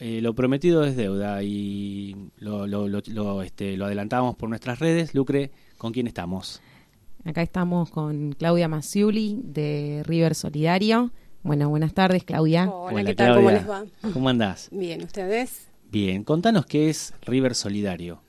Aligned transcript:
eh, 0.00 0.20
lo 0.20 0.34
prometido 0.34 0.84
es 0.84 0.96
deuda 0.96 1.42
y 1.42 2.16
lo, 2.38 2.66
lo, 2.66 2.88
lo, 2.88 3.42
este, 3.42 3.76
lo 3.76 3.84
adelantamos 3.84 4.34
por 4.34 4.48
nuestras 4.48 4.78
redes. 4.78 5.14
Lucre, 5.14 5.50
¿con 5.78 5.92
quién 5.92 6.06
estamos? 6.06 6.60
Acá 7.24 7.42
estamos 7.42 7.90
con 7.90 8.32
Claudia 8.32 8.66
Maciuli 8.66 9.40
de 9.44 10.02
River 10.06 10.34
Solidario. 10.34 11.12
Bueno, 11.42 11.68
buenas 11.68 11.92
tardes, 11.92 12.24
Claudia. 12.24 12.70
Hola, 12.70 13.04
¿qué 13.04 13.14
tal? 13.14 13.36
¿Cómo 13.36 13.50
les 13.50 13.68
va? 13.68 13.84
¿Cómo 14.12 14.28
andás? 14.28 14.68
Bien, 14.72 15.02
¿ustedes? 15.02 15.68
Bien, 15.90 16.24
contanos 16.24 16.66
qué 16.66 16.88
es 16.88 17.12
River 17.22 17.54
Solidario. 17.54 18.22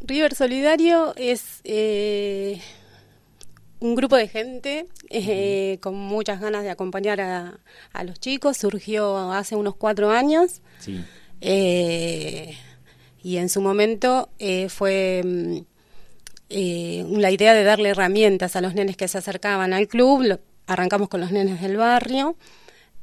River 0.00 0.34
Solidario 0.34 1.14
es 1.16 1.60
eh, 1.64 2.60
un 3.80 3.94
grupo 3.94 4.16
de 4.16 4.28
gente 4.28 4.86
eh, 5.10 5.78
con 5.80 5.94
muchas 5.94 6.40
ganas 6.40 6.62
de 6.62 6.70
acompañar 6.70 7.20
a, 7.20 7.58
los 8.04 8.18
chicos. 8.20 8.56
Surgió 8.56 9.32
hace 9.32 9.56
unos 9.56 9.76
cuatro 9.76 10.10
años. 10.10 10.62
Sí. 10.78 11.04
Eh, 11.40 12.56
y 13.22 13.36
en 13.38 13.48
su 13.48 13.60
momento 13.60 14.30
fue 14.68 15.22
mm, 15.24 17.16
la 17.18 17.30
idea 17.30 17.54
de 17.54 17.64
darle 17.64 17.90
herramientas 17.90 18.56
a 18.56 18.60
los 18.60 18.74
nenes 18.74 18.96
que 18.96 19.08
se 19.08 19.18
acercaban 19.18 19.72
al 19.72 19.88
club. 19.88 20.40
arrancamos 20.66 21.08
con 21.08 21.20
los 21.20 21.32
nenes 21.32 21.60
del 21.60 21.76
barrio. 21.76 22.36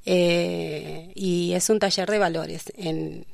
y 0.05 1.51
es 1.53 1.69
un 1.69 1.79
taller 1.79 2.09
de 2.09 2.17
valores 2.17 2.71
en, 2.77 3.25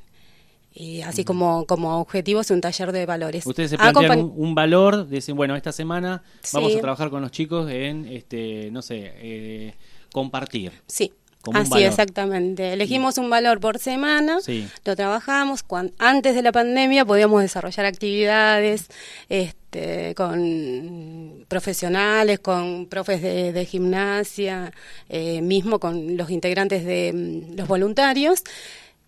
y 0.73 1.01
así 1.01 1.25
como, 1.25 1.65
como 1.65 1.99
objetivo 1.99 2.41
es 2.41 2.51
un 2.51 2.61
taller 2.61 2.91
de 2.91 3.05
valores. 3.05 3.45
Ustedes 3.45 3.71
se 3.71 3.77
plantean 3.77 4.31
un, 4.35 4.55
valor, 4.55 5.07
dicen, 5.07 5.35
bueno, 5.35 5.55
esta 5.55 5.71
semana 5.71 6.23
vamos 6.53 6.75
a 6.75 6.79
trabajar 6.79 7.09
con 7.09 7.21
los 7.21 7.31
chicos 7.31 7.69
en, 7.69 8.05
este 8.05 8.69
no 8.71 8.81
sé, 8.81 9.13
eh, 9.15 9.73
compartir. 10.11 10.71
Sí, 10.87 11.11
Así, 11.53 11.83
exactamente. 11.83 12.73
Elegimos 12.73 13.17
un 13.17 13.29
valor 13.29 13.59
por 13.59 13.79
semana, 13.79 14.39
lo 14.83 14.95
trabajamos. 14.95 15.63
Cuando, 15.63 15.93
antes 15.97 16.35
de 16.35 16.41
la 16.41 16.51
pandemia 16.51 17.05
podíamos 17.05 17.41
desarrollar 17.41 17.85
actividades 17.85 18.87
este, 19.29 20.13
con 20.15 21.45
profesionales, 21.47 22.39
con 22.39 22.87
profes 22.87 23.21
de, 23.21 23.65
gimnasia, 23.65 24.73
eh, 25.07 25.41
mismo 25.41 25.79
con 25.79 26.17
los 26.17 26.29
integrantes 26.29 26.83
de 26.83 27.13
mm, 27.13 27.57
los 27.57 27.67
voluntarios 27.67 28.43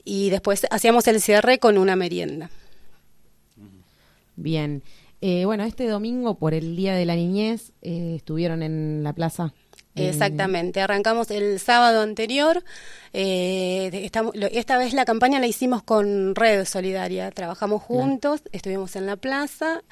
y 0.04 0.30
después 0.30 0.66
hacíamos 0.72 1.08
el 1.08 1.22
cierre 1.22 1.60
con 1.60 1.78
una 1.78 1.96
merienda. 1.96 2.50
Bien. 4.36 4.84
Eh, 5.22 5.46
bueno, 5.46 5.64
este 5.64 5.88
domingo 5.88 6.36
por 6.36 6.56
el 6.56 6.76
Día 6.76 6.96
de 6.96 7.06
la 7.06 7.16
Niñez 7.16 7.74
eh, 7.84 8.16
estuvieron 8.18 8.64
en 8.64 9.04
la 9.04 9.14
plaza. 9.14 9.54
Exactamente, 9.94 10.80
arrancamos 10.82 11.30
el 11.32 11.60
sábado 11.60 12.02
anterior. 12.02 12.64
Eh, 13.14 14.10
esta 14.52 14.78
vez 14.78 14.94
la 14.94 15.06
campaña 15.06 15.40
la 15.40 15.48
hicimos 15.48 15.84
con 15.84 16.34
Red 16.34 16.66
Solidaria. 16.66 17.30
Trabajamos 17.32 17.84
juntos, 17.84 18.42
estuvimos 18.52 18.96
en 18.96 19.06
la 19.06 19.18
plaza 19.18 19.84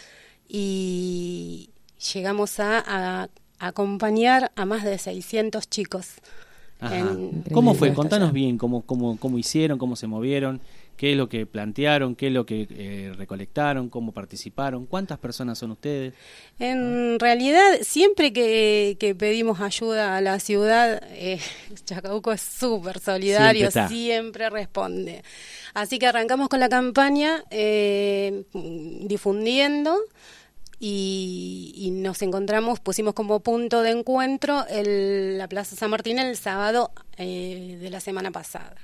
y 0.47 1.71
llegamos 2.13 2.59
a, 2.59 2.83
a 2.87 3.30
acompañar 3.59 4.52
a 4.55 4.65
más 4.65 4.83
de 4.83 4.97
600 4.97 5.69
chicos. 5.69 6.15
¿Cómo 7.53 7.73
fue? 7.73 7.94
Contanos 7.94 8.31
bien 8.31 8.58
cómo, 8.58 8.81
cómo, 8.83 9.17
cómo 9.17 9.38
hicieron, 9.38 9.77
cómo 9.77 9.95
se 9.95 10.08
movieron, 10.08 10.61
qué 10.95 11.11
es 11.11 11.17
lo 11.17 11.27
que 11.27 11.45
plantearon, 11.45 12.16
qué 12.16 12.27
es 12.27 12.33
lo 12.33 12.45
que 12.45 12.67
eh, 12.69 13.13
recolectaron, 13.17 13.89
cómo 13.89 14.13
participaron, 14.13 14.86
cuántas 14.86 15.17
personas 15.17 15.58
son 15.58 15.71
ustedes. 15.71 16.13
En 16.58 17.19
realidad, 17.19 17.80
siempre 17.81 18.31
que, 18.31 19.16
pedimos 19.17 19.59
ayuda 19.59 20.16
a 20.16 20.21
la 20.21 20.39
ciudad, 20.39 21.02
eh, 21.11 21.39
Chacabuco 21.86 22.31
es 22.31 22.41
súper 22.41 22.99
solidario, 22.99 23.69
siempre, 23.71 24.49
responde. 24.49 25.23
Así 25.73 25.99
que 25.99 26.08
arrancamos 26.08 26.49
con 26.49 26.59
la 26.59 26.69
campaña 26.69 27.43
eh, 27.52 28.43
difundiendo 28.53 29.97
y, 30.80 31.89
nos 31.94 32.22
encontramos, 32.22 32.80
pusimos 32.80 33.13
como 33.13 33.41
punto 33.41 33.81
de 33.81 33.92
encuentro 33.92 34.65
el, 34.67 35.37
la 35.37 35.48
Plaza 35.48 35.76
San 35.76 35.89
Martín 35.89 36.20
el 36.20 36.37
sábado 36.37 36.92
eh, 37.17 37.77
de 37.81 37.89
la 37.89 37.99
semana 37.99 38.31
pasada. 38.31 38.76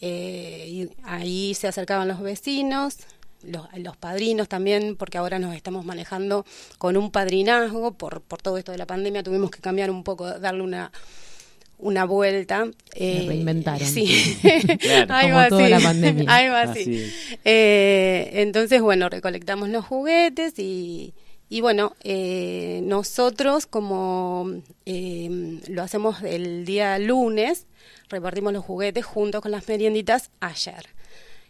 Eh, 0.00 0.66
y 0.68 0.90
ahí 1.04 1.54
se 1.54 1.68
acercaban 1.68 2.06
los 2.06 2.20
vecinos, 2.20 2.98
los, 3.42 3.66
los, 3.78 3.96
padrinos 3.96 4.48
también, 4.48 4.96
porque 4.96 5.16
ahora 5.16 5.38
nos 5.38 5.54
estamos 5.54 5.86
manejando 5.86 6.44
con 6.76 6.98
un 6.98 7.10
padrinazgo, 7.10 7.94
por, 7.94 8.20
por 8.20 8.42
todo 8.42 8.58
esto 8.58 8.72
de 8.72 8.78
la 8.78 8.86
pandemia 8.86 9.22
tuvimos 9.22 9.50
que 9.50 9.60
cambiar 9.60 9.90
un 9.90 10.04
poco, 10.04 10.38
darle 10.38 10.62
una 10.62 10.92
una 11.78 12.04
vuelta. 12.04 12.68
Eh, 12.94 13.24
reinventaron. 13.26 13.86
Sí, 13.86 14.38
como 15.08 15.48
toda 15.48 15.68
la 15.68 15.80
pandemia. 15.80 16.62
así. 16.62 17.10
Eh, 17.44 18.30
entonces, 18.34 18.80
bueno, 18.82 19.08
recolectamos 19.08 19.68
los 19.68 19.84
juguetes 19.84 20.58
y, 20.58 21.14
y 21.48 21.60
bueno, 21.60 21.94
eh, 22.02 22.80
nosotros 22.82 23.66
como 23.66 24.50
eh, 24.84 25.60
lo 25.68 25.82
hacemos 25.82 26.22
el 26.22 26.64
día 26.64 26.98
lunes, 26.98 27.66
repartimos 28.08 28.52
los 28.52 28.64
juguetes 28.64 29.04
junto 29.04 29.40
con 29.40 29.52
las 29.52 29.68
merienditas 29.68 30.30
ayer. 30.40 30.88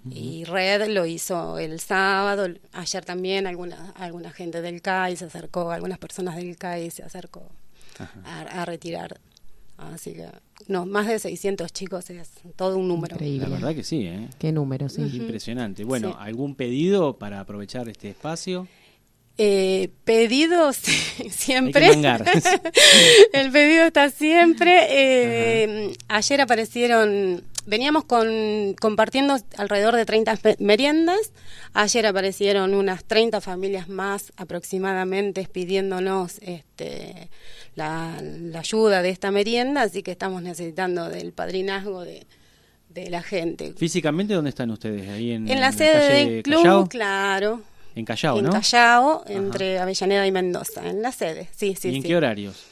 Y 0.08 0.44
Red 0.44 0.86
lo 0.88 1.04
hizo 1.04 1.58
el 1.58 1.80
sábado, 1.80 2.46
ayer 2.72 3.04
también 3.04 3.48
alguna, 3.48 3.92
alguna 3.96 4.30
gente 4.30 4.60
del 4.60 4.80
CAI 4.80 5.16
se 5.16 5.24
acercó, 5.24 5.72
algunas 5.72 5.98
personas 5.98 6.36
del 6.36 6.56
CAI 6.56 6.92
se 6.92 7.02
acercó 7.02 7.48
a, 8.24 8.64
retirar 8.66 9.18
Así 9.78 10.14
que, 10.14 10.26
no, 10.68 10.86
más 10.86 11.06
de 11.06 11.18
600 11.18 11.72
chicos 11.72 12.08
es 12.10 12.30
todo 12.56 12.78
un 12.78 12.88
número. 12.88 13.16
La 13.20 13.48
verdad 13.48 13.74
que 13.74 13.84
sí, 13.84 14.06
¿eh? 14.06 14.28
Qué 14.38 14.52
número, 14.52 14.88
sí. 14.88 15.02
Impresionante. 15.02 15.84
Bueno, 15.84 16.16
¿algún 16.18 16.54
pedido 16.54 17.18
para 17.18 17.40
aprovechar 17.40 17.88
este 17.88 18.08
espacio? 18.08 18.66
Eh, 19.38 19.90
pedidos 20.04 20.76
siempre. 21.30 21.90
el 23.32 23.52
pedido 23.52 23.84
está 23.84 24.08
siempre. 24.10 24.86
Eh, 24.88 25.92
ayer 26.08 26.40
aparecieron, 26.40 27.42
veníamos 27.66 28.04
con, 28.04 28.74
compartiendo 28.80 29.36
alrededor 29.56 29.96
de 29.96 30.06
30 30.06 30.38
meriendas. 30.58 31.32
Ayer 31.74 32.06
aparecieron 32.06 32.74
unas 32.74 33.04
30 33.04 33.40
familias 33.40 33.88
más 33.88 34.32
aproximadamente 34.36 35.46
pidiéndonos 35.50 36.38
este, 36.40 37.28
la, 37.74 38.16
ayuda 38.58 39.02
de 39.02 39.10
esta 39.10 39.30
merienda, 39.30 39.82
así 39.82 40.02
que 40.02 40.12
estamos 40.12 40.42
necesitando 40.42 41.08
del 41.08 41.32
padrinazgo 41.32 42.02
de, 42.02 42.26
la 43.10 43.22
gente. 43.22 43.74
¿Físicamente 43.76 44.32
dónde 44.32 44.48
están 44.48 44.70
ustedes? 44.70 45.06
¿Ahí 45.10 45.32
en, 45.32 45.46
en 45.50 45.60
la 45.60 45.70
sede 45.70 46.14
del 46.14 46.42
club, 46.42 46.88
claro. 46.88 47.60
En 47.94 48.06
Callao, 48.06 48.40
¿no? 48.40 48.48
En 48.48 48.52
Callao, 48.52 49.24
entre 49.26 49.78
Avellaneda 49.78 50.26
y 50.26 50.32
Mendoza, 50.32 50.88
en 50.88 51.02
la 51.02 51.12
sede, 51.12 51.46
sí, 51.54 51.76
sí. 51.78 51.90
¿Y 51.90 51.96
en 51.96 52.02
qué 52.02 52.16
horarios? 52.16 52.64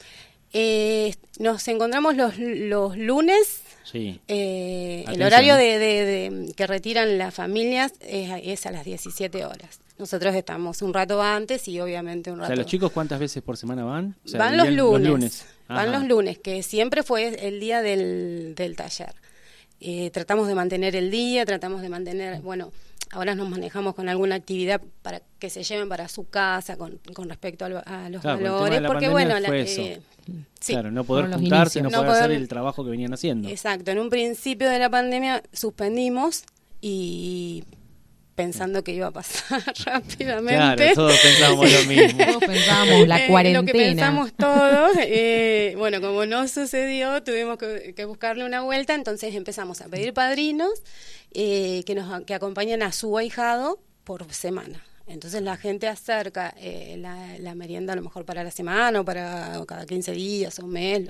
Eh, 0.55 1.15
nos 1.41 1.67
encontramos 1.67 2.17
los, 2.17 2.39
los 2.39 2.97
lunes. 2.97 3.64
Sí. 3.85 4.21
Eh, 4.29 5.05
el 5.07 5.23
horario 5.23 5.57
de, 5.57 6.53
que 6.57 6.67
retiran 6.67 7.19
las 7.19 7.35
familias 7.35 7.93
es, 8.01 8.67
a 8.67 8.71
las 8.71 8.85
17 8.85 9.45
horas. 9.45 9.81
Nosotros 9.99 10.35
estamos 10.35 10.83
un 10.83 10.93
rato 10.93 11.23
antes 11.23 11.69
y 11.69 11.79
obviamente 11.81 12.33
un 12.33 12.39
rato. 12.39 12.47
O 12.53 12.55
sea, 12.55 12.57
¿los 12.57 12.67
chicos 12.67 12.91
cuántas 12.91 13.21
veces 13.21 13.43
por 13.43 13.57
semana 13.57 13.85
van? 13.85 14.17
van 14.37 14.57
los 14.57 14.71
lunes. 14.71 15.47
Van 15.69 15.93
los 15.93 16.05
lunes, 16.05 16.39
que 16.39 16.63
siempre 16.63 17.03
fue 17.03 17.47
el 17.47 17.61
día 17.61 17.81
del, 17.83 18.55
del 18.57 18.75
taller. 18.75 19.15
Eh, 19.81 20.11
tratamos 20.11 20.49
de 20.49 20.55
mantener 20.55 20.97
el 20.97 21.11
día, 21.11 21.45
tratamos 21.45 21.83
de 21.83 21.91
mantener, 21.91 22.41
bueno, 22.41 22.73
ahora 23.11 23.35
nos 23.35 23.49
manejamos 23.49 23.95
con 23.95 24.09
alguna 24.09 24.35
actividad 24.35 24.81
para 25.03 25.23
que 25.39 25.51
se 25.51 25.63
lleven 25.63 25.89
para 25.89 26.09
su 26.09 26.29
casa 26.29 26.77
con, 26.77 26.99
con 27.15 27.29
respecto 27.29 27.65
a, 27.65 28.09
los 28.09 28.23
valores, 28.23 28.83
porque 28.87 29.09
bueno, 29.09 29.39
la, 29.39 29.49
eh, 29.51 30.01
claro, 30.65 30.91
no 30.91 31.05
poder 31.05 31.33
juntarse, 31.33 31.83
no, 31.83 31.91
poder 31.91 32.11
hacer 32.11 32.31
el 32.33 32.49
trabajo 32.49 32.85
que 32.85 32.91
venían 32.91 33.13
haciendo. 33.13 33.49
Exacto, 33.49 33.91
en 33.91 33.99
un 33.99 34.11
principio 34.11 34.69
de 34.69 34.79
la 34.79 34.91
pandemia 34.91 35.43
suspendimos 35.53 36.45
y 36.81 37.65
pensando 38.35 38.83
que 38.83 38.93
iba 38.93 39.07
a 39.07 39.11
pasar 39.11 39.63
rápidamente. 39.85 40.55
Claro, 40.55 40.95
todos 40.95 41.19
pensábamos 41.19 41.73
lo 41.73 41.85
mismo. 41.85 42.27
Todos 42.27 42.45
pensábamos 42.45 43.09
la 43.09 43.27
cuarentena. 43.27 43.61
lo 43.61 43.67
que 43.67 43.73
pensamos 43.73 44.33
todos. 44.35 44.97
Eh, 45.07 45.75
bueno, 45.77 46.01
como 46.01 46.27
no 46.27 46.49
sucedió, 46.49 47.23
tuvimos 47.23 47.59
que, 47.59 48.05
buscarle 48.05 48.45
una 48.45 48.63
vuelta, 48.63 48.95
entonces 48.95 49.35
empezamos 49.35 49.81
a 49.81 49.89
pedir 49.89 50.13
padrinos 50.15 50.73
eh, 51.33 51.83
que 51.87 51.95
nos 51.95 52.23
que 52.23 52.35
acompañen 52.35 52.83
a 52.83 52.91
su 52.91 53.17
ahijado 53.19 53.79
por 54.05 54.33
semana. 54.33 54.83
Entonces 55.07 55.43
la 55.43 55.57
gente 55.57 55.87
acerca 55.87 56.55
eh, 56.59 56.97
la, 56.99 57.55
merienda 57.55 57.93
a 57.93 57.97
lo 57.97 58.03
mejor 58.03 58.25
para 58.25 58.43
la 58.43 58.51
semana 58.51 59.01
o 59.01 59.05
para 59.05 59.63
cada 59.67 59.85
15 59.85 60.13
días 60.13 60.59
o 60.59 60.65
un 60.65 60.73
mes, 60.73 61.09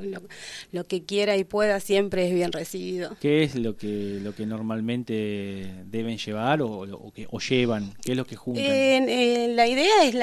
lo, 0.73 0.85
que 0.85 1.05
quiera 1.05 1.37
y 1.37 1.44
pueda 1.44 1.79
siempre 1.79 2.26
es 2.26 2.35
bien 2.35 2.50
recibido. 2.50 3.17
¿Qué 3.20 3.44
es 3.44 3.55
lo 3.55 3.76
que 3.76 4.19
lo 4.20 4.35
que 4.35 4.46
normalmente 4.46 5.85
deben 5.87 6.19
llevar 6.19 6.61
o, 6.62 7.12
que, 7.14 7.29
o 7.31 7.38
llevan? 7.38 7.94
¿Qué 8.05 8.12
es 8.12 8.17
lo 8.17 8.26
que 8.26 8.37
juntan? 8.37 8.64
la 8.64 9.67
idea 9.69 10.05
es 10.05 10.14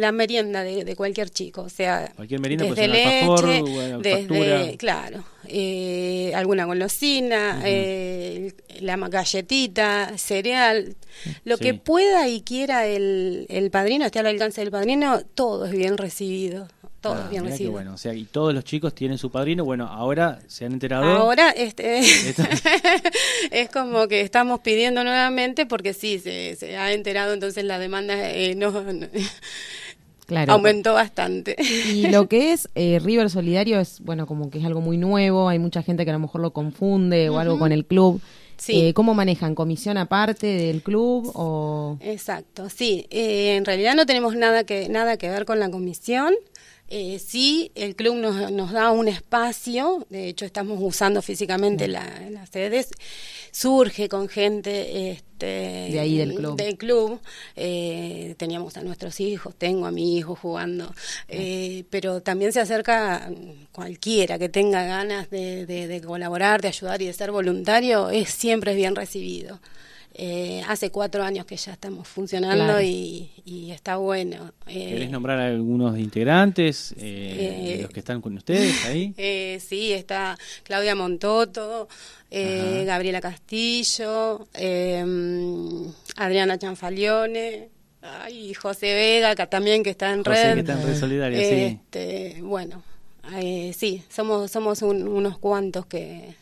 la, 0.00 0.12
merienda 0.12 0.62
de, 0.62 0.96
cualquier 0.96 1.30
chico, 1.30 1.62
o 1.62 1.68
sea, 1.68 2.12
cualquier 2.14 2.40
merienda 2.40 2.66
desde 2.66 2.88
leche, 2.88 3.62
desde, 4.00 4.76
claro, 4.76 5.24
eh, 5.46 6.32
alguna 6.34 6.64
golosina, 6.66 7.62
eh, 7.64 8.52
la 8.80 8.96
galletita, 8.96 10.16
cereal, 10.18 10.96
lo 11.44 11.58
que 11.58 11.74
pueda 11.74 12.28
y 12.28 12.42
quiera 12.42 12.86
el, 12.86 13.46
el 13.48 13.70
padrino, 13.70 14.04
esté 14.04 14.18
al 14.18 14.26
alcance 14.26 14.60
del 14.60 14.70
padrino, 14.70 15.20
todo 15.34 15.66
es 15.66 15.72
bien 15.72 15.96
recibido. 15.96 16.68
Todo 17.00 17.14
es 17.14 17.20
ah, 17.20 17.28
bien 17.30 17.44
recibido. 17.44 17.72
bueno, 17.72 17.94
o 17.94 17.96
sea, 17.96 18.12
y 18.12 18.24
todos 18.24 18.52
los 18.52 18.64
chicos 18.64 18.92
tienen 18.92 19.18
su 19.18 19.30
padrino. 19.30 19.64
Bueno, 19.64 19.86
ahora 19.86 20.40
se 20.48 20.64
han 20.64 20.72
enterado. 20.72 21.04
Ahora 21.04 21.50
este, 21.50 22.00
es 23.52 23.70
como 23.70 24.08
que 24.08 24.20
estamos 24.20 24.60
pidiendo 24.60 25.04
nuevamente 25.04 25.64
porque 25.64 25.94
sí, 25.94 26.18
se, 26.18 26.56
se 26.56 26.76
ha 26.76 26.92
enterado, 26.92 27.34
entonces 27.34 27.64
la 27.64 27.78
demanda 27.78 28.30
eh, 28.30 28.56
no 28.56 28.72
Claro. 30.26 30.52
Aumentó 30.52 30.92
bastante. 30.92 31.56
Y 31.58 32.08
lo 32.08 32.28
que 32.28 32.52
es 32.52 32.68
eh, 32.74 32.98
River 33.02 33.30
Solidario 33.30 33.80
es, 33.80 34.00
bueno, 34.00 34.26
como 34.26 34.50
que 34.50 34.58
es 34.58 34.64
algo 34.66 34.82
muy 34.82 34.98
nuevo, 34.98 35.48
hay 35.48 35.58
mucha 35.58 35.82
gente 35.82 36.04
que 36.04 36.10
a 36.10 36.12
lo 36.12 36.18
mejor 36.18 36.42
lo 36.42 36.52
confunde 36.52 37.30
o 37.30 37.38
algo 37.38 37.58
con 37.58 37.72
el 37.72 37.86
club. 37.86 38.20
Sí. 38.58 38.88
Eh, 38.88 38.94
¿Cómo 38.94 39.14
manejan? 39.14 39.54
¿Comisión 39.54 39.96
aparte 39.96 40.46
del 40.46 40.82
club 40.82 41.30
o...? 41.34 41.96
Exacto, 42.00 42.68
sí. 42.68 43.06
Eh, 43.10 43.56
en 43.56 43.64
realidad 43.64 43.94
no 43.94 44.04
tenemos 44.04 44.34
nada 44.34 44.64
que, 44.64 44.88
nada 44.88 45.16
que 45.16 45.30
ver 45.30 45.44
con 45.44 45.60
la 45.60 45.70
comisión. 45.70 46.34
Eh, 46.90 47.18
sí, 47.18 47.70
el 47.74 47.94
club 47.96 48.16
nos, 48.16 48.50
nos, 48.50 48.72
da 48.72 48.90
un 48.92 49.08
espacio, 49.08 50.06
de 50.08 50.28
hecho 50.28 50.46
estamos 50.46 50.78
usando 50.80 51.20
físicamente 51.20 51.86
la, 51.86 52.04
las 52.30 52.48
sedes, 52.48 52.88
surge 53.50 54.08
con 54.08 54.28
gente 54.28 55.10
este, 55.10 55.46
de 55.92 56.00
ahí 56.00 56.16
del 56.16 56.34
club. 56.34 56.56
Del 56.56 56.78
club. 56.78 57.20
Eh, 57.56 58.34
teníamos 58.38 58.76
a 58.78 58.82
nuestros 58.82 59.20
hijos, 59.20 59.54
tengo 59.54 59.84
a 59.84 59.90
mi 59.90 60.16
hijo 60.16 60.34
jugando, 60.34 60.94
eh, 61.28 61.84
pero 61.90 62.22
también 62.22 62.52
se 62.52 62.60
acerca 62.60 63.30
cualquiera 63.70 64.38
que 64.38 64.48
tenga 64.48 64.82
ganas 64.84 65.28
de, 65.28 65.66
de, 65.66 66.00
colaborar, 66.00 66.62
de 66.62 66.68
ayudar 66.68 67.02
y 67.02 67.06
de 67.06 67.12
ser 67.12 67.32
voluntario, 67.32 68.08
es 68.08 68.30
siempre 68.30 68.70
es 68.70 68.76
bien 68.78 68.96
recibido. 68.96 69.60
Eh, 70.20 70.64
hace 70.66 70.90
cuatro 70.90 71.22
años 71.22 71.46
que 71.46 71.56
ya 71.56 71.74
estamos 71.74 72.08
funcionando 72.08 72.80
y, 72.82 73.30
está 73.70 73.98
bueno. 73.98 74.52
Eh, 74.66 74.88
¿Querés 74.90 75.10
nombrar 75.10 75.38
a 75.38 75.46
algunos 75.46 75.96
integrantes, 75.96 76.92
eh, 76.98 77.78
los 77.82 77.90
que 77.92 78.00
están 78.00 78.20
con 78.20 78.36
ustedes 78.36 78.84
ahí? 78.84 79.14
sí, 79.60 79.92
está 79.92 80.36
Claudia 80.64 80.96
Montoto, 80.96 81.86
Gabriela 82.32 83.20
Castillo, 83.20 84.48
Adriana 86.16 86.58
Chanfalione. 86.58 87.68
y 88.32 88.54
José 88.54 88.94
Vega, 88.94 89.36
que 89.36 89.46
también 89.46 89.84
que 89.84 89.90
está 89.90 90.12
en 90.12 90.24
José, 90.24 90.54
que 90.54 90.60
está 90.60 90.72
en 90.72 90.82
red 90.84 90.98
solidaria, 90.98 91.40
este, 91.40 92.38
Bueno, 92.42 92.82
sí, 93.72 94.02
somos, 94.08 94.50
somos 94.50 94.82
unos 94.82 95.38
cuantos 95.38 95.86
que 95.86 96.34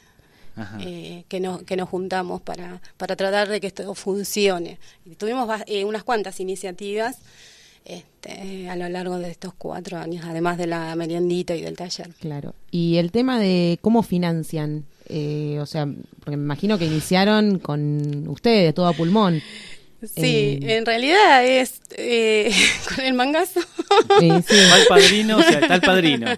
eh, 0.81 1.25
que, 1.29 1.41
nos, 1.41 1.63
que 1.63 1.77
nos 1.77 1.89
juntamos 1.89 2.41
para, 2.41 2.81
para 2.97 3.17
tratar 3.17 3.49
de 3.49 3.61
que 3.61 3.67
esto 3.67 3.95
funcione. 3.95 4.79
tuvimos 5.19 5.49
eh, 5.67 5.85
unas 5.85 6.05
cuantas 6.05 6.41
iniciativas 6.41 7.19
este, 7.85 8.69
a 8.69 8.75
lo 8.75 8.89
largo 8.89 9.19
de 9.19 9.31
estos 9.31 9.55
cuatro 9.55 9.97
años, 9.99 10.25
además 10.27 10.59
de 10.59 10.67
la 10.67 10.97
meriendita 10.97 11.55
y 11.55 11.63
del 11.63 11.77
taller. 11.77 12.11
Claro. 12.21 12.55
Y 12.71 12.97
el 12.97 13.13
tema 13.13 13.39
de 13.39 13.79
cómo 13.81 14.03
financian, 14.03 14.85
eh, 15.09 15.59
o 15.61 15.67
sea, 15.67 15.87
porque 16.19 16.37
me 16.37 16.43
imagino 16.43 16.79
que 16.79 16.87
iniciaron 16.87 17.61
con 17.61 18.27
ustedes, 18.29 18.75
todo 18.75 18.89
a 18.89 18.93
pulmón. 18.93 19.41
Sí, 20.15 20.59
en 20.63 20.87
realidad 20.87 21.45
es 21.45 21.81
eh, 21.97 22.53
con 22.95 23.05
el 23.05 23.15
mangazo. 23.15 23.61
Sí, 24.21 24.31
sí. 24.49 24.57
Va 24.71 24.79
el 24.79 24.87
padrino, 24.89 25.39
o 25.39 25.43
sea, 25.43 25.59
está 25.59 25.75
el 25.75 25.81
padrino. 25.81 26.31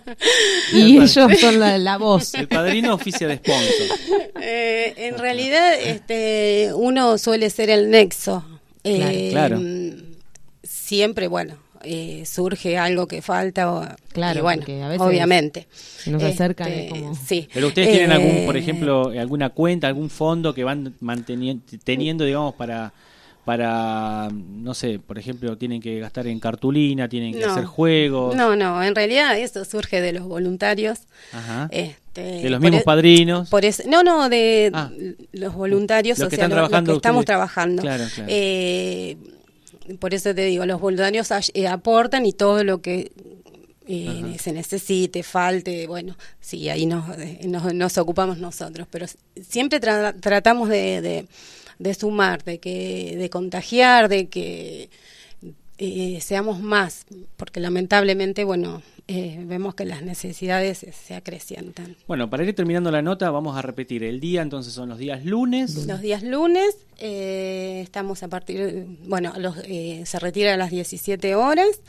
Y 0.73 0.97
ellos 0.97 1.13
son 1.13 1.59
la, 1.59 1.99
voz. 1.99 2.35
El 2.35 2.49
padrino 2.49 2.95
oficia 2.95 3.27
de 3.27 3.37
sponsor. 3.37 3.99
Eh, 4.41 4.95
en 4.97 5.19
realidad, 5.19 5.75
este, 5.75 6.71
uno 6.75 7.19
suele 7.19 7.51
ser 7.51 7.71
el 7.71 7.91
nexo. 7.91 8.45
Eh, 8.85 9.29
claro. 9.31 9.61
Siempre, 10.63 11.29
bueno, 11.29 11.59
eh, 11.85 12.25
surge 12.27 12.77
algo 12.77 13.07
que 13.07 13.23
falta 13.23 13.73
o, 13.73 13.87
claro 14.13 14.43
bueno 14.43 14.65
a 14.85 14.89
veces 14.89 15.01
obviamente 15.01 15.69
se 15.71 16.11
nos 16.11 16.21
acercan 16.25 16.73
este, 16.73 16.89
como... 16.89 17.15
sí 17.15 17.49
pero 17.55 17.69
ustedes 17.69 17.91
tienen 17.91 18.11
algún 18.11 18.47
por 18.47 18.57
ejemplo 18.57 19.11
alguna 19.11 19.51
cuenta 19.51 19.87
algún 19.87 20.11
fondo 20.11 20.53
que 20.53 20.65
van 20.65 20.95
manteniendo 20.99 21.63
teniendo 21.85 22.25
digamos 22.25 22.55
para 22.57 22.93
para, 23.45 24.29
no 24.31 24.75
sé, 24.75 24.99
por 24.99 25.19
ejemplo, 25.19 25.57
tienen 25.57 25.81
que 25.81 25.99
gastar 26.01 26.27
en 26.27 26.39
cartulina, 26.39 27.09
tienen 27.09 27.33
que 27.33 27.45
hacer 27.45 27.65
juegos. 27.65 28.37
No, 28.37 28.57
no, 28.57 28.83
en 28.83 28.95
realidad 28.95 29.39
eso 29.39 29.65
surge 29.65 30.01
de 30.01 30.13
los 30.13 30.25
voluntarios. 30.25 31.01
Este, 31.71 32.23
de 32.43 32.51
los 32.51 32.61
mismos 32.61 32.83
e- 32.83 32.85
padrinos. 32.85 33.49
Por 33.49 33.65
no, 33.87 34.03
no, 34.03 34.29
de 34.29 34.71
ah. 34.75 34.91
los 35.33 35.55
voluntarios, 35.55 36.19
o 36.21 36.29
sea, 36.29 36.49
los, 36.49 36.69
que 36.69 36.93
estamos 36.93 37.25
trabajando. 37.25 37.83
Claro, 37.83 38.05
claro. 38.15 38.29
Eh, 38.31 39.17
por 39.99 40.13
eso 40.13 40.35
te 40.35 40.45
digo, 40.45 40.67
los 40.67 40.81
voluntarios 40.81 41.29
eh, 41.55 41.67
aportan 41.67 42.27
y 42.27 42.33
todo 42.33 42.63
lo 42.65 42.83
que 42.83 43.13
eh, 43.87 44.37
se 44.39 44.53
necesite, 44.53 45.23
falte, 45.23 45.87
bueno, 45.87 46.17
sí, 46.41 46.69
ahí 46.69 46.85
nos, 46.85 47.05
nos, 47.73 47.97
ocupamos 47.97 48.37
nosotros, 48.37 48.87
pero 48.91 49.07
siempre 49.49 49.81
tratamos 49.81 50.69
de 50.69 51.01
de 51.01 51.27
sumar, 51.95 52.45
de 52.45 52.59
que 52.59 53.17
de 53.17 53.31
contagiar, 53.31 54.09
de 54.09 54.29
que 54.29 54.91
eh, 55.81 56.19
seamos 56.21 56.61
más, 56.61 57.07
porque 57.37 57.61
lamentablemente, 57.61 58.43
bueno, 58.43 58.83
eh, 59.07 59.41
vemos 59.47 59.77
que 59.77 59.85
las 59.85 60.03
necesidades 60.03 60.85
se 60.91 61.15
acrecientan. 61.15 61.95
Bueno, 62.09 62.29
para 62.29 62.43
ir 62.43 62.53
terminando 62.53 62.91
la 62.91 63.01
nota, 63.01 63.31
vamos 63.31 63.57
a 63.57 63.63
repetir 63.63 64.03
el 64.03 64.19
día, 64.19 64.43
entonces 64.43 64.73
son 64.73 64.89
los 64.89 64.99
días 64.99 65.25
lunes. 65.25 65.87
Los 65.87 66.01
días 66.01 66.25
lunes, 66.25 66.79
eh, 66.99 67.81
estamos 67.85 68.25
a 68.25 68.29
partir, 68.29 68.87
bueno, 69.05 69.33
los, 69.39 69.55
se 69.57 70.19
retira 70.19 70.55
a 70.55 70.57
las 70.57 70.73
17 70.73 71.37
horas. 71.37 71.81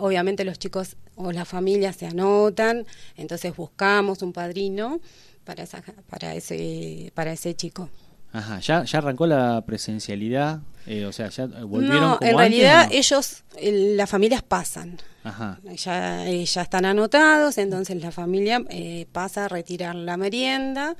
obviamente 0.00 0.44
los 0.44 0.58
chicos 0.58 0.96
o 1.14 1.30
las 1.30 1.46
familias 1.46 1.94
se 1.94 2.06
anotan, 2.06 2.84
entonces 3.16 3.54
buscamos 3.54 4.22
un 4.22 4.32
padrino 4.32 5.00
para, 5.44 5.62
esa, 5.62 5.84
para, 6.10 6.34
ese, 6.34 7.12
para 7.14 7.32
ese 7.32 7.54
chico. 7.54 7.88
Ajá, 8.34 8.58
¿ya, 8.58 8.82
ya 8.82 8.98
arrancó 8.98 9.28
la 9.28 9.62
presencialidad? 9.64 10.58
Eh, 10.86 11.06
o 11.06 11.12
sea, 11.12 11.28
¿ya 11.28 11.46
volvieron 11.46 12.00
no, 12.00 12.18
en 12.20 12.36
realidad 12.36 12.88
ellos, 12.90 13.44
las 13.62 14.10
familias 14.10 14.42
pasan. 14.42 14.98
Ajá. 15.22 15.60
Ya, 15.76 16.26
eh, 16.26 16.44
ya 16.44 16.62
están 16.62 16.84
anotados, 16.84 17.58
entonces 17.58 18.02
la 18.02 18.10
familia 18.10 18.60
eh, 18.70 19.06
pasa 19.12 19.44
a 19.44 19.48
retirar 19.48 19.94
la 19.94 20.16
merienda 20.16 20.96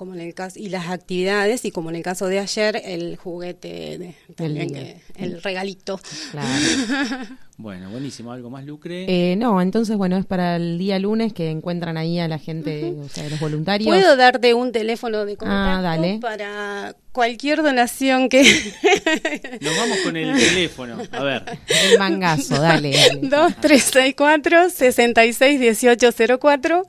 como 0.00 0.14
en 0.14 0.20
el 0.20 0.32
caso 0.32 0.58
y 0.58 0.70
las 0.70 0.88
actividades 0.88 1.66
y 1.66 1.72
como 1.72 1.90
en 1.90 1.96
el 1.96 2.02
caso 2.02 2.26
de 2.26 2.38
ayer 2.38 2.80
el 2.86 3.16
juguete 3.16 4.14
también 4.34 4.98
el, 5.18 5.42
regalito. 5.42 6.00
Bueno 7.58 7.90
buenísimo. 7.90 8.32
Algo 8.32 8.48
más 8.48 8.64
lucre 8.64 9.04
eh, 9.06 9.36
no 9.36 9.60
entonces 9.60 9.98
bueno 9.98 10.16
es 10.16 10.24
para 10.24 10.56
el 10.56 10.78
día 10.78 10.98
lunes 10.98 11.34
que 11.34 11.50
encuentran 11.50 11.98
ahí 11.98 12.18
a 12.18 12.26
la 12.26 12.38
gente 12.38 12.96
o 12.98 13.10
sea 13.10 13.28
los 13.28 13.38
voluntarios. 13.38 13.94
Puedo 13.94 14.16
darte 14.16 14.54
un 14.54 14.72
teléfono 14.72 15.26
de 15.26 15.36
contacto 15.36 15.86
ah, 15.86 16.18
para 16.22 16.96
cualquier 17.12 17.62
donación 17.62 18.30
que 18.30 18.42
nos 19.60 19.76
vamos 19.76 19.98
con 19.98 20.16
el 20.16 20.34
teléfono. 20.38 20.96
A 21.12 21.22
ver. 21.22 21.44
El 21.68 21.98
mangazo 21.98 22.58
dale, 22.58 22.92
dale. 22.92 23.20
2364 23.28 24.70
661804 24.70 26.86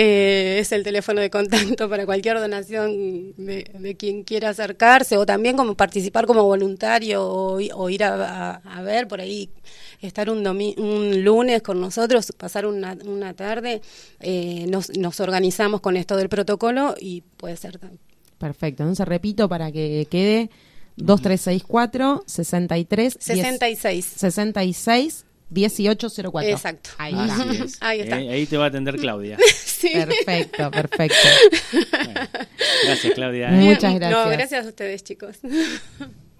eh, 0.00 0.60
es 0.60 0.70
el 0.70 0.84
teléfono 0.84 1.20
de 1.20 1.28
contacto 1.28 1.88
para 1.90 2.06
cualquier 2.06 2.38
donación 2.38 3.34
de, 3.36 3.96
quien 3.98 4.22
quiera 4.22 4.50
acercarse 4.50 5.16
o 5.16 5.26
también 5.26 5.56
como 5.56 5.74
participar 5.74 6.24
como 6.24 6.44
voluntario 6.44 7.26
o, 7.26 7.90
ir 7.90 8.04
a, 8.04 8.62
ver 8.84 9.08
por 9.08 9.20
ahí, 9.20 9.50
estar 10.00 10.30
un, 10.30 10.46
un 10.46 11.24
lunes 11.24 11.62
con 11.62 11.80
nosotros, 11.80 12.32
pasar 12.36 12.64
una, 12.64 12.96
una 13.06 13.34
tarde, 13.34 13.82
eh, 14.20 14.66
nos, 14.68 14.96
nos 14.96 15.18
organizamos 15.18 15.80
con 15.80 15.96
esto 15.96 16.16
del 16.16 16.28
protocolo 16.28 16.94
y 17.00 17.22
puede 17.36 17.56
ser 17.56 17.78
también. 17.78 18.00
Perfecto, 18.38 18.84
entonces 18.84 19.08
repito 19.08 19.48
para 19.48 19.72
que 19.72 20.06
quede 20.08 20.48
2364 20.94 22.22
63 22.24 23.16
66 23.18 24.06
66 24.16 25.24
1804. 25.50 26.50
Exacto. 26.50 26.90
Ahí, 26.98 27.14
está. 28.00 28.20
Eh, 28.20 28.30
ahí 28.30 28.46
te 28.46 28.56
va 28.56 28.64
a 28.64 28.68
atender 28.68 28.96
Claudia. 28.96 29.38
Perfecto, 29.80 30.70
perfecto. 30.72 31.28
gracias, 32.84 33.14
Claudia. 33.14 33.48
Muchas 33.48 33.94
gracias. 33.94 34.10
No, 34.10 34.30
gracias 34.30 34.66
a 34.66 34.68
ustedes, 34.68 35.04
chicos. 35.04 35.38